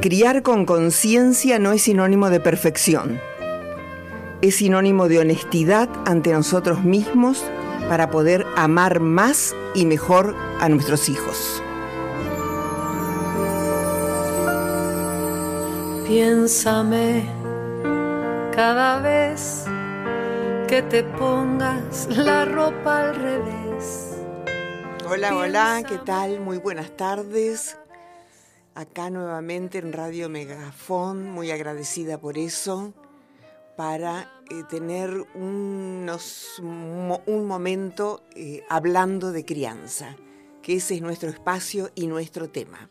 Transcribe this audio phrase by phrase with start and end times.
[0.00, 3.18] Criar con conciencia no es sinónimo de perfección.
[4.42, 7.42] Es sinónimo de honestidad ante nosotros mismos
[7.88, 11.62] para poder amar más y mejor a nuestros hijos.
[16.06, 17.24] Piénsame
[18.54, 19.64] cada vez
[20.68, 24.14] que te pongas la ropa al revés.
[25.08, 26.40] Hola, hola, ¿qué tal?
[26.40, 27.76] Muy buenas tardes.
[28.76, 32.92] Acá nuevamente en Radio Megafón, muy agradecida por eso,
[33.74, 40.14] para eh, tener unos, un momento eh, hablando de crianza,
[40.60, 42.90] que ese es nuestro espacio y nuestro tema.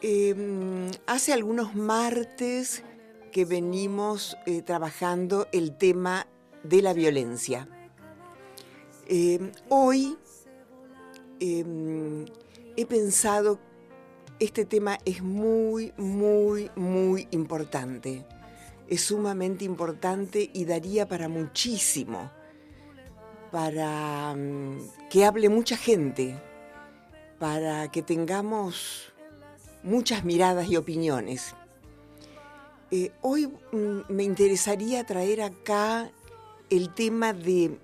[0.00, 2.82] Em, hace algunos martes
[3.30, 6.26] que venimos eh, trabajando el tema
[6.64, 7.68] de la violencia.
[9.06, 10.18] Em, hoy
[11.38, 12.24] em,
[12.76, 13.60] he pensado
[14.38, 18.24] este tema es muy, muy, muy importante.
[18.88, 22.30] Es sumamente importante y daría para muchísimo,
[23.50, 24.34] para
[25.10, 26.38] que hable mucha gente,
[27.38, 29.12] para que tengamos
[29.82, 31.54] muchas miradas y opiniones.
[32.90, 36.10] Eh, hoy mm, me interesaría traer acá
[36.68, 37.78] el tema de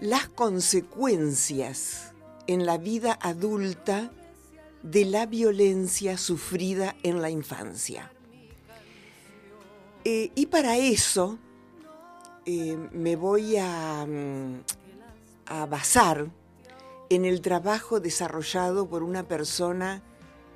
[0.00, 2.12] las consecuencias
[2.46, 4.10] en la vida adulta
[4.82, 8.12] de la violencia sufrida en la infancia.
[10.04, 11.38] Eh, y para eso
[12.44, 14.60] eh, me voy a, mm,
[15.46, 16.26] a basar
[17.08, 20.02] en el trabajo desarrollado por una persona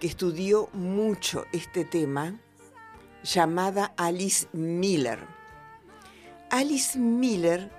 [0.01, 2.41] que estudió mucho este tema,
[3.23, 5.19] llamada Alice Miller.
[6.51, 7.71] Alice Miller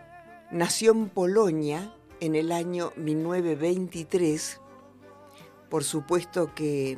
[0.52, 4.60] nació en Polonia en el año 1923.
[5.70, 6.98] Por supuesto que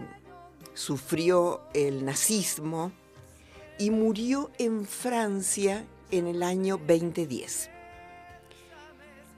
[0.73, 2.91] sufrió el nazismo
[3.79, 7.69] y murió en Francia en el año 2010.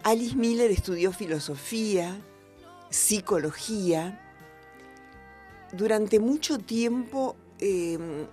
[0.03, 2.19] Alice Miller estudió filosofía,
[2.89, 4.19] psicología,
[5.71, 8.25] durante mucho tiempo em,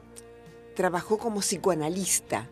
[0.75, 2.48] trabajó como psicoanalista,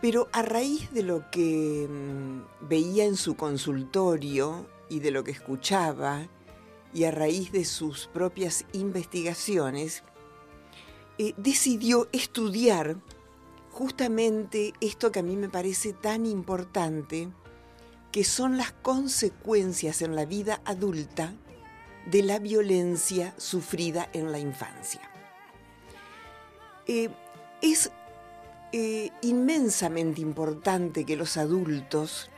[0.00, 5.30] pero a raíz de lo que em, veía en su consultorio y de lo que
[5.30, 6.26] escuchaba,
[6.94, 10.04] y a raíz de sus propias investigaciones,
[11.18, 12.96] eh, decidió estudiar
[13.70, 17.28] justamente esto que a mí me parece tan importante,
[18.12, 21.34] que son las consecuencias en la vida adulta
[22.06, 25.00] de la violencia sufrida en la infancia.
[26.86, 27.10] Eh,
[27.60, 27.90] es
[28.72, 32.30] eh, inmensamente importante que los adultos,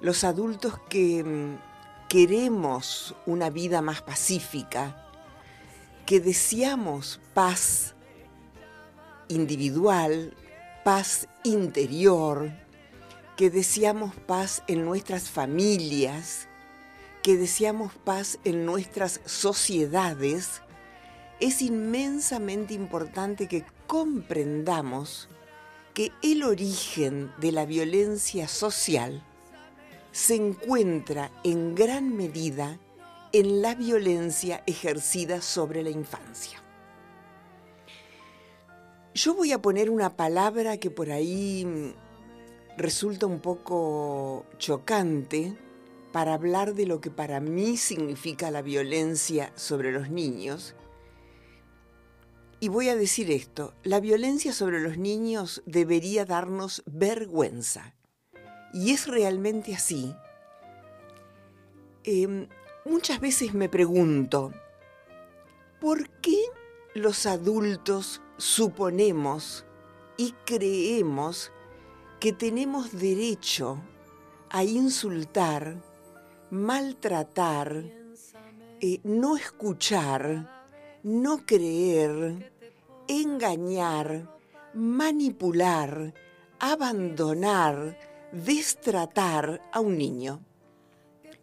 [0.00, 1.67] los adultos que mm,
[2.08, 5.04] queremos una vida más pacífica,
[6.06, 7.94] que deseamos paz
[9.28, 10.34] individual,
[10.84, 12.50] paz interior,
[13.36, 16.48] que deseamos paz en nuestras familias,
[17.22, 20.62] que deseamos paz en nuestras sociedades,
[21.40, 25.28] es inmensamente importante que comprendamos
[25.92, 29.22] que el origen de la violencia social
[30.18, 32.80] se encuentra en gran medida
[33.32, 36.60] en la violencia ejercida sobre la infancia.
[39.14, 41.94] Yo voy a poner una palabra que por ahí
[42.76, 45.56] resulta un poco chocante,
[46.10, 50.74] para hablar de lo que para mí significa la violencia sobre los niños.
[52.58, 57.94] Y voy a decir esto, la violencia sobre los niños debería darnos vergüenza.
[58.72, 60.14] Y es realmente así.
[62.04, 62.48] Em,
[62.84, 64.52] muchas veces me pregunto,
[65.80, 66.38] ¿por qué
[66.94, 69.64] los adultos suponemos
[70.16, 71.52] y creemos
[72.20, 73.80] que tenemos derecho
[74.50, 75.82] a insultar
[76.50, 77.84] maltratar,
[78.80, 80.70] eh, no escuchar,
[81.02, 82.52] no creer,
[83.06, 84.28] engañar,
[84.74, 86.14] manipular,
[86.58, 87.98] abandonar,
[88.32, 90.40] destratar a un niño.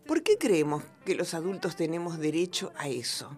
[0.05, 3.35] ¿Por qué creemos que los adultos tenemos derecho a eso?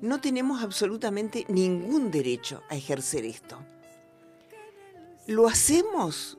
[0.00, 3.58] No tenemos absolutamente ningún derecho a ejercer esto.
[5.26, 6.38] Lo hacemos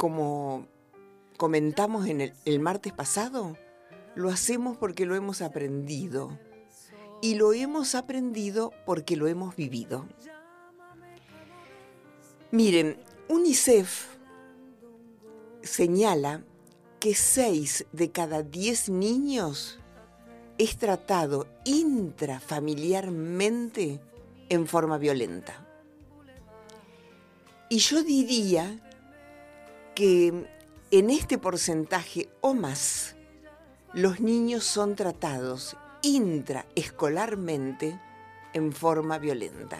[0.00, 0.66] como
[1.36, 3.58] comentamos en el, martes pasado,
[4.14, 6.38] lo hacemos porque lo hemos aprendido.
[7.20, 10.06] Y lo hemos aprendido porque lo hemos vivido.
[12.50, 12.96] Miren,
[13.28, 14.06] UNICEF
[15.62, 16.42] señala
[16.98, 19.78] que 6 de cada 10 niños
[20.58, 24.00] es tratado intrafamiliarmente
[24.50, 25.66] en forma violenta.
[27.70, 28.78] Y yo diría
[29.94, 30.46] que
[30.90, 33.14] en este porcentaje o más,
[33.94, 37.98] los niños son tratados intraescolarmente
[38.52, 39.78] en forma violenta.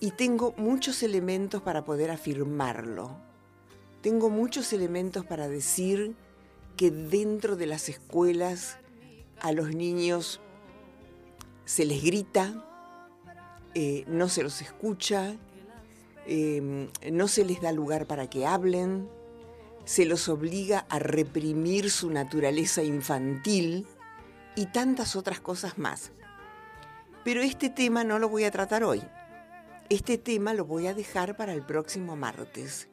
[0.00, 3.27] Y tengo muchos elementos para poder afirmarlo.
[4.02, 6.14] Tengo muchos elementos para decir
[6.76, 8.78] que dentro de las escuelas
[9.40, 10.40] a los niños
[11.64, 12.64] se les grita,
[13.74, 15.36] eh, no se los escucha,
[16.26, 19.08] eh, no se les da lugar para que hablen,
[19.84, 23.86] se los obliga a reprimir su naturaleza infantil
[24.54, 26.12] y tantas otras cosas más.
[27.24, 29.02] Pero este tema no lo voy a tratar hoy.
[29.88, 32.88] Este tema lo voy a dejar para el próximo martes.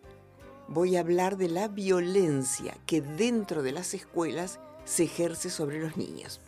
[0.67, 5.97] Voy a hablar de la violencia que dentro de las escuelas se ejerce sobre los
[5.97, 6.41] niños.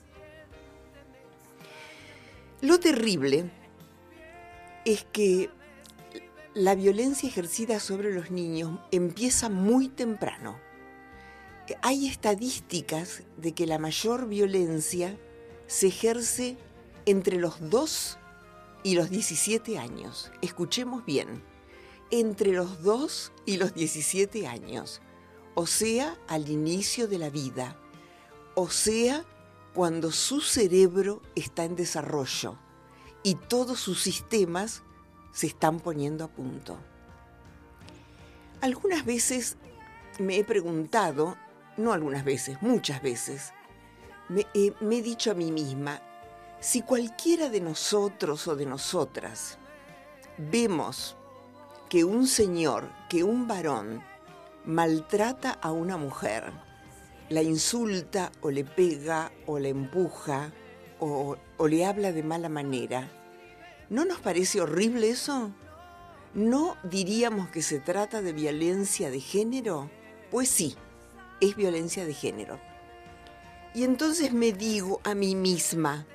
[2.61, 3.51] Lo terrible
[4.85, 5.49] es que
[6.55, 10.57] la violencia ejercida sobre los niños empieza muy temprano.
[11.83, 15.15] Hay estadísticas de que la mayor violencia
[15.67, 16.57] se ejerce
[17.05, 18.17] entre los 2
[18.83, 20.31] y los 17 años.
[20.41, 21.43] Escuchemos bien,
[22.11, 25.01] entre los 2 y los 17 años,
[25.55, 27.77] o sea, al inicio de la vida,
[28.55, 29.25] o sea,
[29.73, 32.57] cuando su cerebro está en desarrollo
[33.23, 34.83] y todos sus sistemas
[35.31, 36.77] se están poniendo a punto.
[38.61, 39.57] Algunas veces
[40.19, 41.37] me he preguntado,
[41.77, 43.53] no algunas veces, muchas veces,
[44.29, 46.01] me, he dicho a mí misma,
[46.59, 49.59] si cualquiera de nosotros o de nosotras
[50.37, 51.15] vemos
[51.89, 54.03] que un señor, que un varón
[54.65, 56.51] maltrata a una mujer,
[57.29, 60.51] la insulta o le pega o le empuja
[60.99, 63.09] o, o le habla de mala manera,
[63.89, 65.51] ¿No nos parece horrible eso?
[66.33, 69.89] ¿No diríamos que se trata de violencia de género?
[70.29, 70.75] Pues sí,
[71.39, 72.59] es violencia de género.
[73.73, 76.05] Y entonces me digo a mí misma,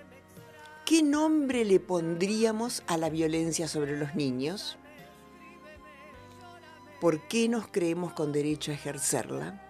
[0.84, 4.76] ¿qué nombre le pondríamos a la violencia sobre los niños?
[7.02, 9.60] ¿Por qué nos creemos con derecho a ejercerla?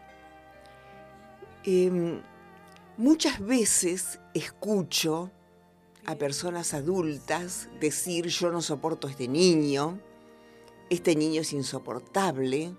[1.65, 2.21] Em,
[2.99, 5.31] muchas veces escucho
[6.05, 9.99] a personas adultas decir yo no soporto a este niño,
[10.91, 12.77] este niño es insoportable,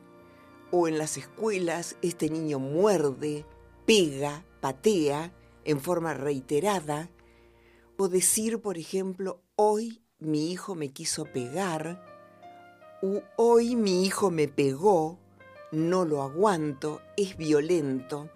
[0.69, 3.47] o en las escuelas este niño muerde,
[3.87, 5.33] pega, patea
[5.65, 7.09] en forma reiterada,
[7.97, 12.12] o decir, por ejemplo, hoy mi hijo me quiso pegar,
[13.35, 15.17] hoy mi hijo me pegó,
[15.71, 18.29] no lo aguanto, es violento.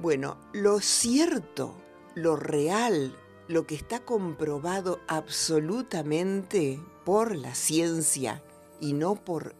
[0.00, 1.74] Bueno, lo cierto
[2.14, 3.14] lo real,
[3.48, 8.42] lo que está comprobado absolutamente por la ciencia
[8.80, 9.54] y no por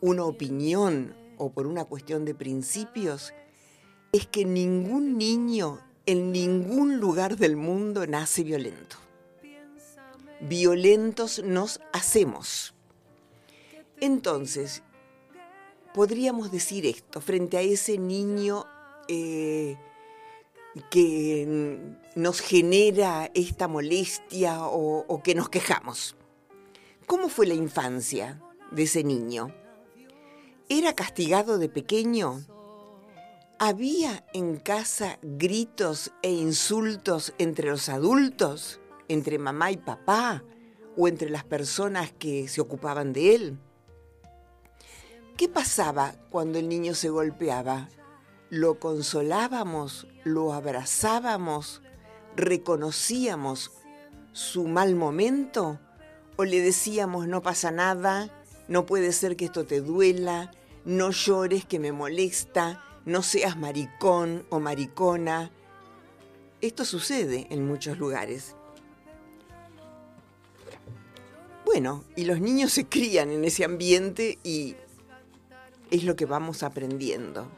[0.00, 3.32] una opinión o por una cuestión de principios,
[4.12, 8.96] es que ningún niño en ningún lugar del mundo nace violento.
[10.40, 12.74] Violentos nos hacemos.
[14.00, 14.82] Entonces,
[15.94, 18.64] podríamos decir esto frente a ese niño
[19.08, 19.76] eh,
[20.90, 21.78] que
[22.14, 26.16] nos genera esta molestia o, que nos quejamos.
[27.06, 29.54] ¿Cómo fue la infancia de ese niño?
[30.68, 32.42] ¿Era castigado de pequeño?
[33.58, 38.80] ¿Había en casa gritos e insultos entre los adultos,
[39.12, 40.42] entre mamá y papá,
[40.96, 43.58] o entre las personas que se ocupaban de él?
[45.36, 47.88] ¿Qué pasaba cuando el niño se golpeaba?
[48.52, 51.80] lo consolábamos, lo abrazábamos,
[52.36, 53.70] reconocíamos
[54.32, 55.80] su mal momento
[56.36, 58.28] o le decíamos no pasa nada,
[58.68, 60.50] no puede ser que esto te duela,
[60.84, 65.50] no llores que me molesta, no seas maricón o maricona.
[66.60, 68.54] Esto sucede en muchos lugares.
[71.72, 74.76] Bueno, y los niños se crían en ese ambiente y
[75.90, 77.48] es lo que vamos aprendiendo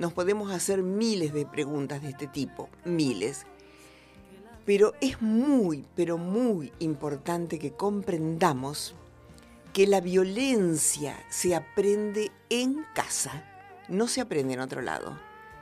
[0.00, 3.44] nos podemos hacer miles de preguntas de este tipo, miles.
[4.64, 8.94] Pero es muy, pero muy importante que comprendamos
[9.74, 13.44] que la violencia se aprende en casa,
[13.88, 15.18] no se aprende en otro lado.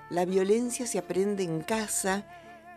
[0.09, 2.25] La violencia se aprende en casa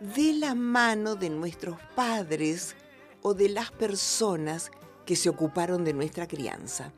[0.00, 2.74] de la mano de nuestros padres
[3.22, 4.72] o de las personas
[5.12, 6.90] que se ocuparon de nuestra crianza.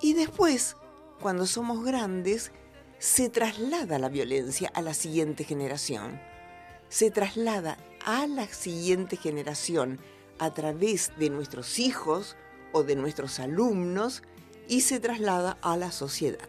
[0.00, 0.76] Y después,
[1.20, 2.52] cuando somos grandes,
[2.98, 6.18] se traslada la violencia a la siguiente generación.
[6.88, 7.76] Se traslada
[8.06, 10.00] a la siguiente generación
[10.38, 12.34] a través de nuestros hijos
[12.72, 14.22] o de nuestros alumnos
[14.66, 16.48] y se traslada a la sociedad.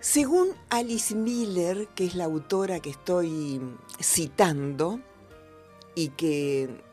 [0.00, 3.60] Según Alice Miller, que es la autora que estoy
[4.00, 5.00] citando,
[5.94, 6.87] y que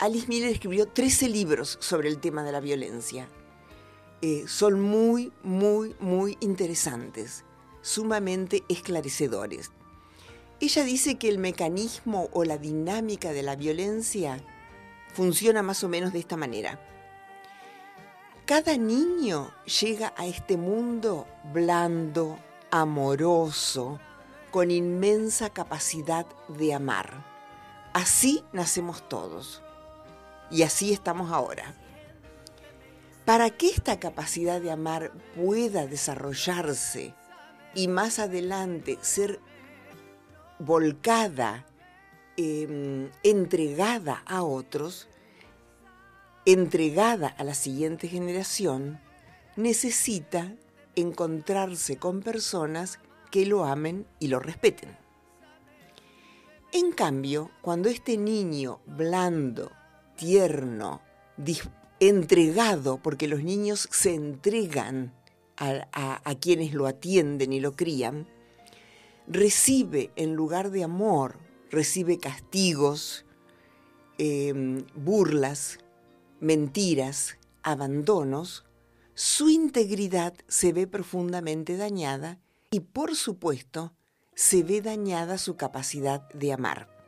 [0.00, 3.28] Alice Miller escribió 13 libros sobre el tema de la violencia.
[4.22, 7.44] Eh, son muy, muy, muy interesantes,
[7.82, 9.72] sumamente esclarecedores.
[10.58, 14.42] Ella dice que el mecanismo o la dinámica de la violencia
[15.12, 16.80] funciona más o menos de esta manera.
[18.46, 19.52] Cada niño
[19.82, 22.38] llega a este mundo blando,
[22.70, 24.00] amoroso,
[24.50, 27.22] con inmensa capacidad de amar.
[27.92, 29.62] Así nacemos todos.
[30.50, 31.74] Y así estamos ahora.
[33.24, 37.14] Para que esta capacidad de amar pueda desarrollarse
[37.74, 39.40] y más adelante ser
[40.58, 41.66] volcada,
[42.36, 45.08] em, entregada a otros,
[46.44, 49.00] entregada a la siguiente generación,
[49.56, 50.52] necesita
[50.96, 52.98] encontrarse con personas
[53.30, 54.96] que lo amen y lo respeten.
[56.72, 59.72] En cambio, cuando este niño blando,
[60.20, 61.00] tierno,
[61.98, 65.14] entregado, porque los niños se entregan
[65.56, 68.26] a quienes lo atienden y lo crían,
[69.26, 71.38] recibe en lugar de amor,
[71.70, 73.24] recibe castigos,
[74.18, 75.78] em, burlas,
[76.40, 78.66] mentiras, abandonos,
[79.14, 82.38] su integridad se ve profundamente dañada
[82.70, 83.94] y por supuesto
[84.34, 86.99] se ve dañada su capacidad de amar.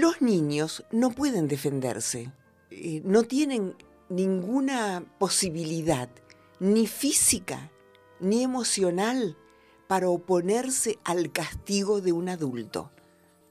[0.00, 2.32] Los niños no pueden defenderse,
[2.70, 3.76] eh, no tienen
[4.08, 6.08] ninguna posibilidad,
[6.58, 7.70] ni física,
[8.18, 9.36] ni emocional,
[9.88, 12.90] para oponerse al castigo de un adulto,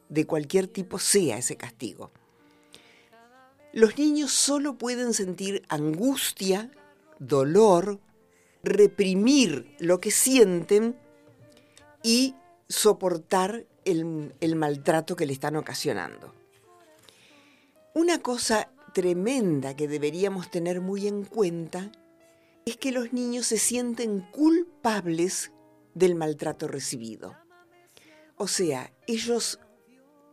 [0.10, 2.10] de cualquier tipo sea ese castigo.
[3.72, 6.72] Los niños solo pueden sentir angustia,
[7.20, 8.00] dolor,
[8.63, 10.98] reprimir lo que sienten
[12.01, 12.34] y
[12.68, 16.38] soportar el, el, maltrato que le están ocasionando.
[17.96, 21.91] Una cosa tremenda que deberíamos tener muy en cuenta
[22.65, 25.51] es que los niños se sienten culpables
[25.96, 27.36] del maltrato recibido.
[28.38, 29.60] O sea, ellos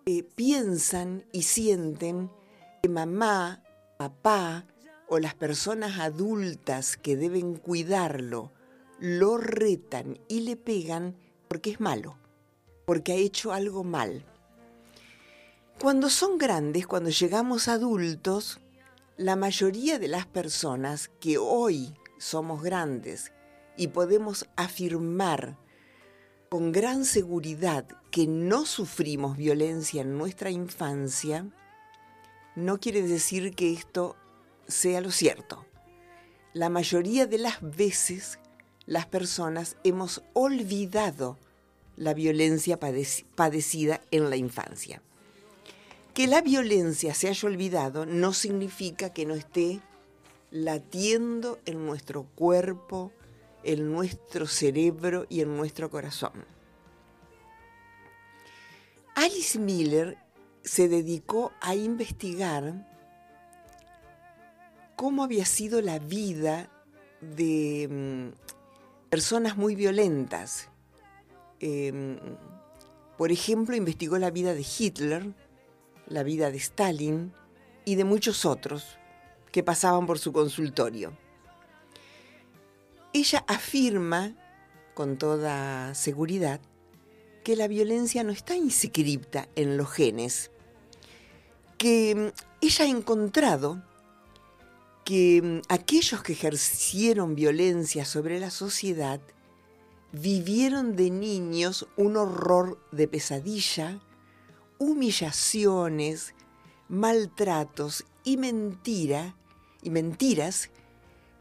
[0.04, 2.30] eh, piensan y sienten
[2.82, 3.62] que mamá,
[3.96, 4.66] papá
[5.08, 8.52] o las personas adultas que deben cuidarlo
[8.98, 11.16] lo retan y le pegan
[11.48, 12.18] porque es malo,
[12.84, 14.26] porque ha hecho algo mal.
[15.80, 18.61] Cuando son grandes, cuando llegamos adultos,
[19.18, 23.30] la mayoría de las personas que hoy somos grandes
[23.76, 25.59] y podemos afirmar
[26.49, 31.47] con gran seguridad que no sufrimos violencia en nuestra infancia,
[32.54, 34.16] no quiere decir que esto
[34.66, 35.66] sea lo cierto.
[36.54, 38.38] La mayoría de las veces
[38.87, 41.37] las personas hemos olvidado
[41.97, 45.02] la violencia padecida en la infancia.
[46.16, 49.82] Que la violencia se haya olvidado no significa que no esté
[50.50, 53.12] latiendo en nuestro cuerpo,
[53.64, 56.46] en nuestro cerebro y en nuestro corazón.
[59.14, 60.16] Alice Miller
[60.64, 62.88] se dedicó a investigar
[64.96, 66.70] cómo había sido la vida
[67.20, 70.70] de mm, personas muy violentas.
[71.61, 72.18] Em,
[73.18, 75.35] por ejemplo, investigó la vida de Hitler,
[76.06, 77.32] la vida de Stalin
[77.84, 78.98] y de muchos otros
[79.52, 81.16] que pasaban por su consultorio.
[83.12, 84.34] Ella afirma
[84.94, 86.60] con toda seguridad
[87.44, 90.50] que la violencia no está inscripta en los genes,
[91.78, 93.82] que ella ha encontrado
[95.04, 99.20] que aquellos que ejercieron violencia sobre la sociedad
[100.10, 104.00] vivieron de niños un horror de pesadilla,
[104.78, 106.35] humillaciones,
[106.88, 109.35] maltratos y mentira
[109.83, 110.71] y mentiras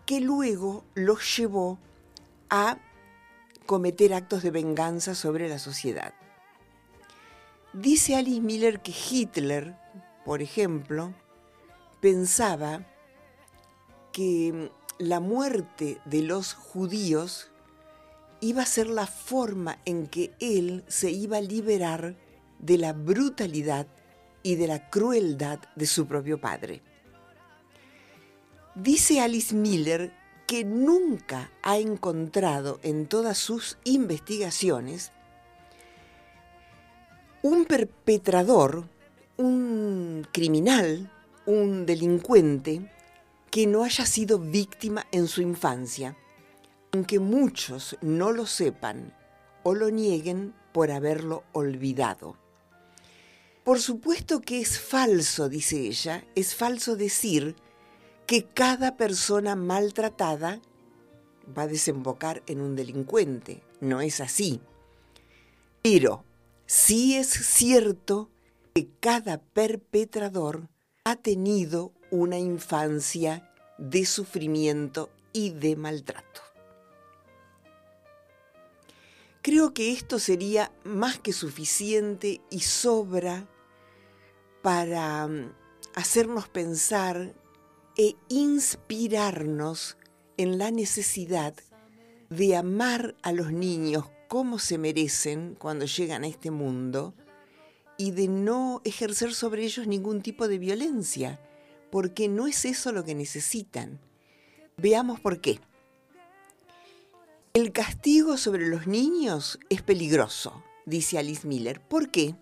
[0.06, 1.80] que luego los llevó
[2.50, 2.78] a
[3.66, 6.14] cometer actos de venganza sobre la sociedad.
[7.74, 9.76] Dice Alice Miller que Hitler,
[10.24, 11.14] por ejemplo,
[12.00, 12.86] pensaba
[14.12, 17.50] que la muerte de los judíos
[18.40, 22.16] iba a ser la forma en que él se iba a liberar
[22.60, 23.88] de la brutalidad
[24.44, 26.82] y de la crueldad de su propio padre.
[28.76, 30.12] Dice Alice Miller
[30.48, 35.12] que nunca ha encontrado en todas sus investigaciones
[37.42, 38.88] un perpetrador,
[39.38, 41.12] un criminal,
[41.46, 42.92] un delincuente
[43.50, 46.18] que no haya sido víctima en su infancia,
[46.92, 49.14] aunque muchos no lo sepan
[49.64, 52.45] o lo nieguen por haberlo olvidado.
[53.66, 57.56] Por supuesto que es falso, dice ella, es falso decir
[58.28, 60.62] que cada persona maltratada
[61.58, 63.64] va a desembocar en un delincuente.
[63.82, 64.62] No es así.
[65.82, 66.24] Pero
[66.68, 68.30] sí es cierto
[68.76, 70.70] que cada perpetrador
[71.04, 76.42] ha tenido una infancia de sufrimiento y de maltrato.
[79.42, 83.48] Creo que esto sería más que suficiente y sobra
[84.66, 85.54] para mm,
[85.94, 87.36] hacernos pensar
[87.96, 89.96] e inspirarnos
[90.38, 91.54] en la necesidad
[92.32, 97.14] de amar a los niños como se merecen cuando llegan a este mundo
[98.00, 101.40] y de no ejercer sobre ellos ningún tipo de violencia,
[101.92, 104.00] porque no es eso lo que necesitan.
[104.78, 105.60] Veamos por qué.
[107.54, 111.82] El castigo sobre los niños es peligroso, dice Alice Miller.
[111.82, 112.34] ¿Por qué?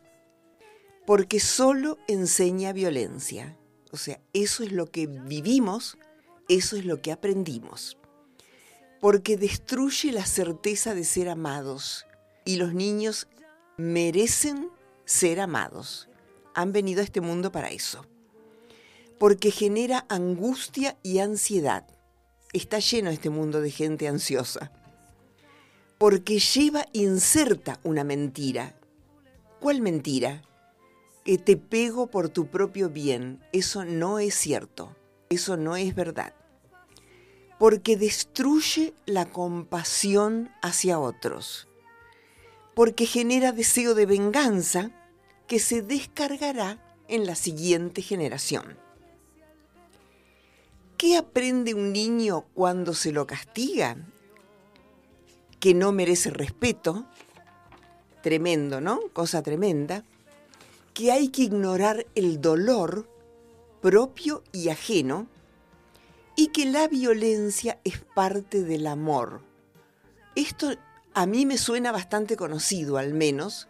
[1.06, 3.58] Porque solo enseña violencia.
[3.92, 5.98] O sea, eso es lo que vivimos,
[6.48, 7.98] eso es lo que aprendimos.
[9.02, 12.06] Porque destruye la certeza de ser amados
[12.46, 13.28] y los niños
[13.78, 14.70] merecen
[15.06, 16.08] ser amados.
[16.56, 18.06] Han venido a este mundo para eso.
[19.20, 21.86] Porque genera angustia y ansiedad.
[22.54, 24.72] Está lleno este mundo de gente ansiosa.
[25.98, 28.76] Porque lleva inserta una mentira.
[29.60, 30.44] ¿Cuál mentira?
[31.24, 33.42] Que te pego por tu propio bien.
[33.52, 34.96] Eso no es cierto.
[35.30, 36.34] Eso no es verdad.
[37.60, 41.68] Porque destruye la compasión hacia otros.
[42.76, 44.92] Porque genera deseo de venganza
[45.48, 48.78] que se descargará en la siguiente generación.
[50.98, 53.98] ¿Qué aprende un niño cuando se lo castiga?
[55.60, 57.06] Que no merece respeto.
[58.22, 59.00] Tremendo, ¿no?
[59.14, 60.04] Cosa tremenda
[60.94, 63.10] que hay que ignorar el dolor
[63.82, 65.28] propio y ajeno
[66.36, 69.42] y que la violencia es parte del amor.
[70.36, 70.74] Esto
[71.14, 73.68] a mí me suena bastante conocido al menos,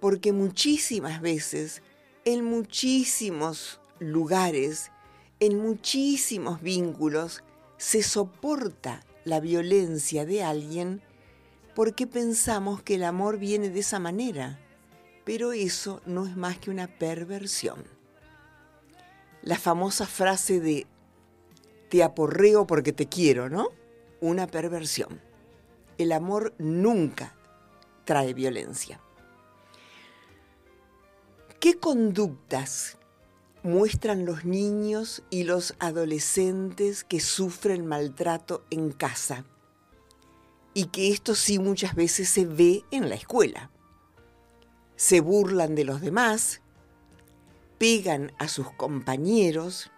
[0.00, 1.82] porque muchísimas veces,
[2.24, 4.90] en muchísimos lugares,
[5.40, 7.42] en muchísimos vínculos,
[7.76, 11.02] se soporta la violencia de alguien
[11.74, 14.58] porque pensamos que el amor viene de esa manera
[15.30, 17.84] pero eso no es más que una perversión.
[19.42, 20.88] La famosa frase de
[21.88, 23.68] te aporreo porque te quiero, ¿no?
[24.20, 25.20] Una perversión.
[25.98, 27.36] El amor nunca
[28.04, 29.00] trae violencia.
[31.60, 32.98] ¿Qué conductas
[33.62, 39.44] muestran los niños y los adolescentes que sufren maltrato en casa?
[40.74, 43.70] Y que esto sí muchas veces se ve en la escuela
[45.00, 46.60] se burlan de los demás,
[47.78, 49.90] pegan a sus compañeros,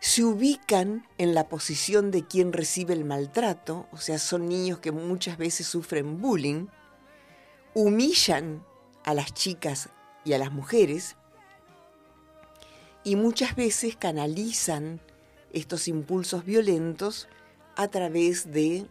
[0.00, 4.90] se ubican en la posición de quien recibe el maltrato, o sea, son niños que
[4.90, 6.68] muchas veces sufren bullying,
[7.74, 8.64] humillan
[9.04, 9.90] a las chicas
[10.24, 11.16] y a las mujeres
[13.02, 15.02] y muchas veces canalizan
[15.52, 17.28] estos impulsos violentos
[17.76, 18.86] a través de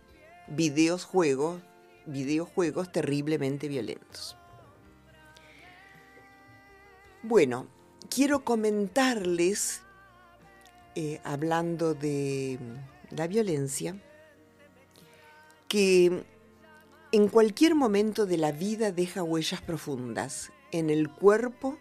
[0.50, 1.64] videojuegos,
[2.06, 4.38] videojuegos terriblemente violentos.
[7.26, 7.68] Bueno,
[8.10, 9.82] quiero comentarles,
[10.96, 12.60] eh, hablando de
[13.12, 13.96] la violencia,
[15.70, 16.26] que
[17.14, 21.78] en cualquier momento de la vida deja huellas profundas en el cuerpo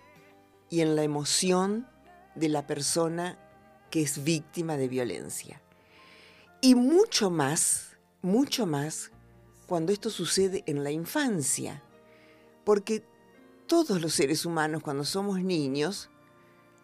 [0.70, 1.88] y en la emoción
[2.36, 3.36] de la persona
[3.90, 5.60] que es víctima de violencia.
[6.60, 9.10] Y mucho más, mucho más
[9.66, 11.82] cuando esto sucede en la infancia,
[12.62, 13.02] porque
[13.72, 16.10] todos los seres humanos cuando somos niños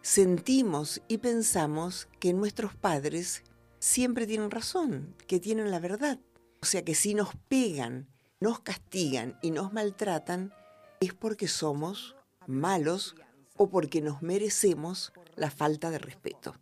[0.01, 3.43] sentimos y pensamos que nuestros padres
[3.77, 6.17] siempre tienen razón, que tienen la verdad.
[6.63, 8.07] O sea que si nos pegan,
[8.39, 10.51] nos castigan y nos maltratan,
[10.99, 12.15] es porque somos
[12.47, 13.15] malos
[13.55, 16.55] o porque nos merecemos la falta de respeto.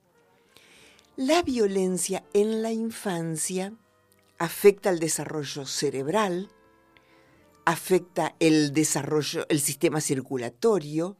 [1.15, 3.71] La violencia en la infancia
[4.39, 6.51] afecta al desarrollo cerebral,
[7.67, 11.17] afecta el desarrollo, el sistema circulatorio,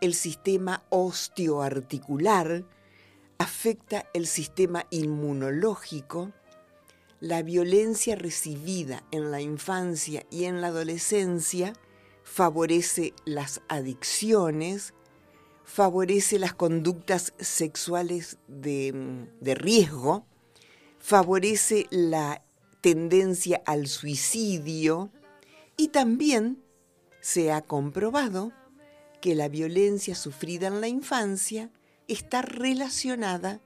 [0.00, 2.64] el sistema osteoarticular,
[3.36, 6.32] afecta el sistema inmunológico,
[7.20, 11.74] la violencia recibida en la infancia y en la adolescencia
[12.22, 14.94] favorece las adicciones,
[15.62, 20.24] favorece las conductas sexuales de, de riesgo,
[20.98, 22.42] favorece la
[22.80, 25.10] tendencia al suicidio
[25.76, 26.62] y también
[27.20, 28.52] se ha comprobado
[29.20, 31.70] que la violencia sufrida en la infancia
[32.08, 33.60] está relacionada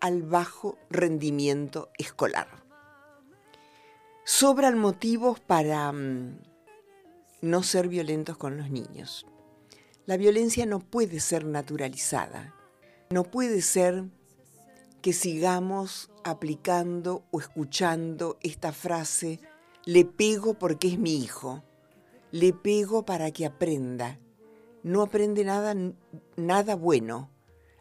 [0.00, 2.48] al bajo rendimiento escolar.
[4.24, 6.40] Sobran motivos para mm,
[7.42, 9.26] no ser violentos con los niños.
[10.06, 12.54] La violencia no puede ser naturalizada.
[13.10, 14.04] No puede ser
[15.00, 19.40] que sigamos aplicando o escuchando esta frase,
[19.88, 21.62] le pego porque es mi hijo,
[22.30, 24.18] le pego para que aprenda.
[24.82, 25.74] No aprende nada,
[26.36, 27.30] nada bueno,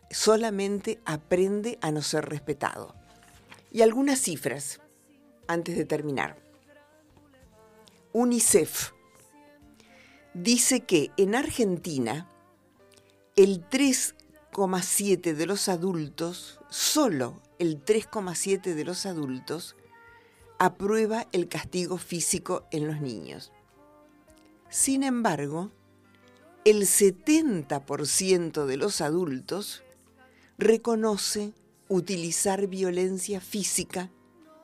[0.09, 2.95] solamente aprende a no ser respetado.
[3.73, 4.79] Y algunas cifras
[5.49, 6.37] antes de terminar.
[8.13, 8.93] UNICEF
[10.33, 12.31] dice que en Argentina
[13.35, 19.75] el 3,7 de los adultos, solo el 3,7 de los adultos,
[20.59, 23.51] aprueba el castigo físico en los niños.
[24.69, 25.71] Sin embargo,
[26.65, 29.83] el 70% de los adultos
[30.57, 31.53] reconoce
[31.87, 34.11] utilizar violencia física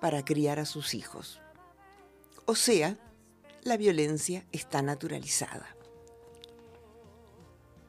[0.01, 1.39] para criar a sus hijos.
[2.45, 2.97] O sea,
[3.63, 5.77] la violencia está naturalizada.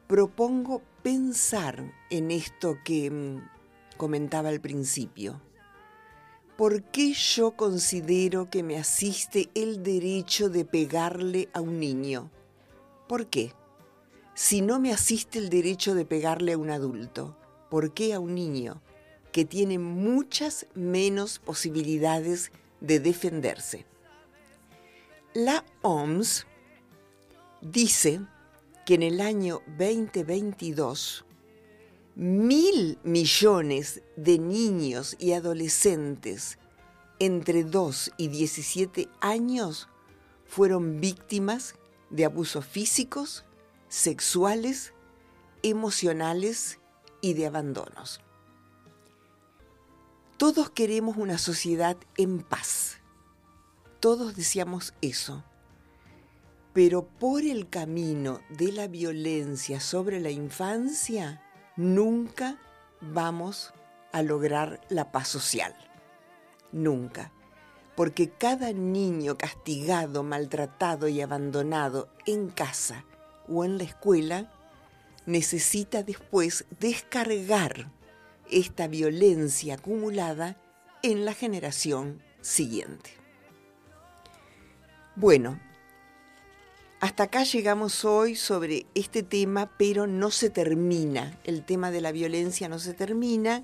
[0.07, 5.41] Propongo pensar en esto que mm, comentaba al principio.
[6.57, 12.31] ¿Por qué yo considero que me asiste el derecho de pegarle a un niño?
[13.09, 13.51] ¿Por qué?
[14.35, 17.35] Si no me asiste el derecho de pegarle a un adulto,
[17.69, 18.81] ¿por qué a un niño
[19.33, 23.85] que tiene muchas menos posibilidades de defenderse?
[25.33, 26.47] La OMS
[27.61, 28.21] dice
[28.85, 31.25] que en el año 2022
[32.15, 36.57] mil millones de niños y adolescentes
[37.19, 39.89] entre 2 y 17 años
[40.45, 41.75] fueron víctimas
[42.09, 43.45] de abusos físicos,
[43.87, 44.93] sexuales,
[45.63, 46.79] emocionales
[47.21, 48.21] y de abandonos.
[50.37, 52.99] Todos queremos una sociedad en paz
[54.05, 55.43] todos deseamos eso.
[56.73, 61.41] Pero por el camino de la violencia sobre la infancia,
[61.75, 62.57] nunca
[63.01, 63.73] vamos
[64.11, 65.75] a lograr la paz social.
[66.71, 67.31] Nunca.
[67.95, 73.05] Porque cada niño castigado, maltratado y abandonado en casa
[73.47, 74.51] o en la escuela
[75.25, 77.91] necesita después descargar
[78.51, 80.57] esta violencia acumulada
[81.01, 83.11] en la generación siguiente.
[85.15, 85.59] Bueno,
[86.99, 91.37] hasta acá llegamos hoy sobre este tema, pero no se termina.
[91.43, 93.63] El tema de la violencia no se termina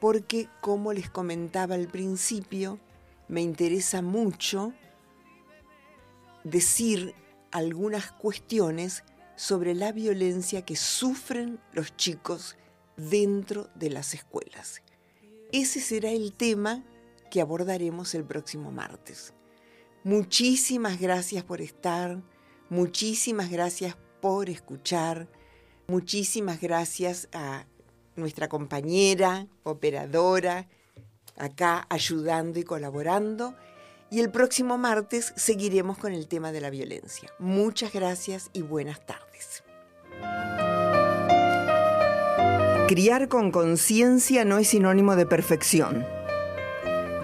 [0.00, 2.78] porque, como les comentaba al principio,
[3.28, 4.72] me interesa mucho
[6.42, 7.14] decir
[7.52, 9.04] algunas cuestiones
[9.36, 12.56] sobre la violencia que sufren los chicos
[12.96, 14.82] dentro de las escuelas.
[15.52, 16.84] Ese será el tema
[17.30, 19.34] que abordaremos el próximo martes.
[20.02, 22.22] Muchísimas gracias por estar,
[22.70, 25.28] muchísimas gracias por escuchar,
[25.88, 27.66] muchísimas gracias a
[28.16, 30.68] nuestra compañera, operadora,
[31.36, 33.54] acá ayudando y colaborando.
[34.10, 37.30] Y el próximo martes seguiremos con el tema de la violencia.
[37.38, 39.62] Muchas gracias y buenas tardes.
[42.88, 46.19] Criar con conciencia no es sinónimo de perfección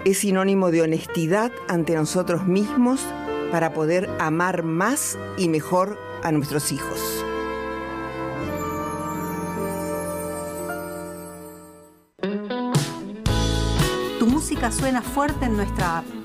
[0.07, 3.05] es sinónimo de honestidad ante nosotros mismos
[3.51, 7.25] para poder amar más y mejor a nuestros hijos.
[14.17, 16.16] Tu música suena fuerte en nuestra app.